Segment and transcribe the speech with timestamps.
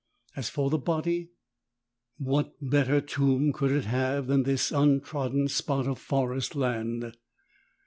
[0.35, 1.29] As for the body,
[2.17, 7.15] what better tomb could it have than this untrodden spot of forest land?